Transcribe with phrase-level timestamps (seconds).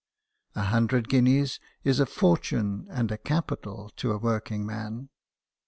[0.55, 5.09] A hundred guineas is a fortune and a capital to a working man.